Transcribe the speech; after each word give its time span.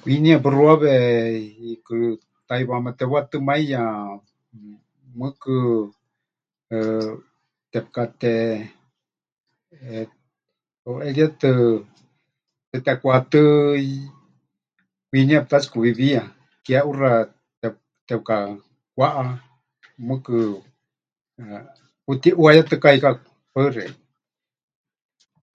Kwiniya 0.00 0.42
puxuawe, 0.44 0.92
hiikɨ 1.56 1.94
taʼiwaáma 2.46 2.90
tepɨwatɨmaiya, 2.98 3.80
mɨɨkɨ, 5.18 5.54
eh, 6.76 7.10
tepɨkate..., 7.70 8.32
eh, 9.92 10.06
heuʼeríetɨ 10.82 11.50
tetekwatɨ́ 12.70 13.46
kwiniya 15.08 15.40
pɨtatsikuwiwiya, 15.42 16.22
keʼuxa 16.64 17.10
tep... 17.60 17.74
tepɨkakwaʼá, 18.08 19.22
mɨɨkɨ, 20.06 20.34
eh, 21.40 21.64
pɨtiʼuayetɨkáikaku. 22.04 23.24
Paɨ 23.52 23.66
xeikɨ́a. 23.74 23.98